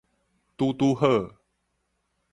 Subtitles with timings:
[0.57, 1.05] 拄拄好